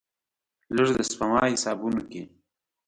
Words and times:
لږ، 0.75 0.89
د 0.95 0.99
سپما 1.09 1.41
حسابونو 1.53 2.01
کې 2.11 2.21